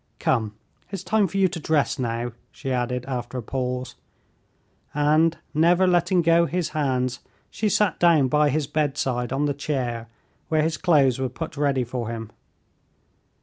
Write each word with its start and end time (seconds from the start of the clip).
"Come, 0.17 0.55
it's 0.89 1.03
time 1.03 1.27
for 1.27 1.37
you 1.37 1.47
to 1.49 1.59
dress 1.59 1.99
now," 1.99 2.31
she 2.51 2.71
added, 2.71 3.05
after 3.07 3.37
a 3.37 3.43
pause, 3.43 3.93
and, 4.95 5.37
never 5.53 5.85
letting 5.85 6.23
go 6.23 6.47
his 6.47 6.69
hands, 6.69 7.19
she 7.51 7.69
sat 7.69 7.99
down 7.99 8.27
by 8.27 8.49
his 8.49 8.65
bedside 8.65 9.31
on 9.31 9.45
the 9.45 9.53
chair, 9.53 10.07
where 10.49 10.63
his 10.63 10.77
clothes 10.77 11.19
were 11.19 11.29
put 11.29 11.55
ready 11.55 11.83
for 11.83 12.09
him. 12.09 12.31